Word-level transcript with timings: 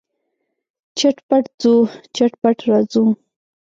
چټ 0.97 1.15
پټ 1.27 1.45
ځو، 1.61 1.73
چټ 2.15 2.31
پټ 2.41 2.57
راځو. 2.69 3.03